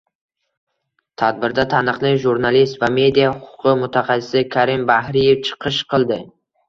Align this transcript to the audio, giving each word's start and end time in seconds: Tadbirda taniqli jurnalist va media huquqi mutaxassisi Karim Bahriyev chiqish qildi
Tadbirda 1.21 1.65
taniqli 1.73 2.13
jurnalist 2.23 2.79
va 2.85 2.89
media 2.95 3.27
huquqi 3.35 3.75
mutaxassisi 3.83 4.43
Karim 4.57 4.89
Bahriyev 4.93 5.45
chiqish 5.51 5.83
qildi 5.93 6.19